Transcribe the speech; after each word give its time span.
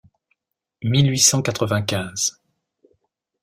mille 0.83 1.09
huit 1.11 1.19
cent 1.19 1.43
quatre-vingt-quinze. 1.43 2.41